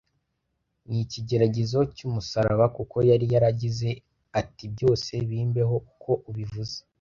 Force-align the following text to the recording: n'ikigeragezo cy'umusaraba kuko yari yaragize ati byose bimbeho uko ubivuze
n'ikigeragezo 0.89 1.79
cy'umusaraba 1.95 2.65
kuko 2.75 2.97
yari 3.09 3.25
yaragize 3.33 3.89
ati 4.39 4.63
byose 4.73 5.11
bimbeho 5.29 5.75
uko 5.89 6.11
ubivuze 6.29 6.77